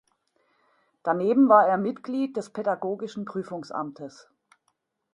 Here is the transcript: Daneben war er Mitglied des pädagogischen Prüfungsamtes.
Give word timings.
Daneben 1.03 1.47
war 1.47 1.67
er 1.67 1.77
Mitglied 1.77 2.35
des 2.35 2.49
pädagogischen 2.49 3.23
Prüfungsamtes. 3.23 4.27